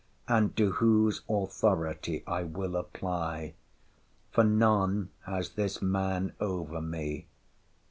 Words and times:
—and 0.27 0.57
to 0.57 0.71
whose 0.71 1.21
authority 1.29 2.23
I 2.25 2.41
will 2.41 2.75
apply; 2.75 3.53
for 4.31 4.43
none 4.43 5.11
has 5.27 5.51
this 5.51 5.79
man 5.79 6.33
over 6.39 6.81
me. 6.81 7.27